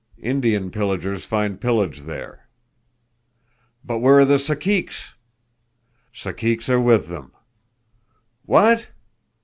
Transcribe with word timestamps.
Indian 0.23 0.71
pillagers 0.71 1.25
find 1.25 1.61
pillage 1.61 1.99
there." 2.07 2.47
"But 3.85 3.99
where 3.99 4.17
are 4.17 4.25
the 4.25 4.37
Caciques?" 4.39 5.13
"Caciques 6.11 6.67
are 6.69 6.81
with 6.81 7.07
them." 7.07 7.33
"What! 8.47 8.89